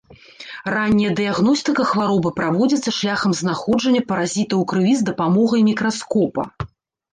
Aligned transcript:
Ранняя 0.75 1.11
дыягностыка 1.19 1.83
хваробы 1.91 2.29
праводзіцца 2.39 2.95
шляхам 3.01 3.37
знаходжання 3.41 4.01
паразіта 4.09 4.51
ў 4.61 4.73
крыві 4.75 4.93
з 5.05 5.09
дапамогай 5.13 5.61
мікраскопа. 5.71 6.43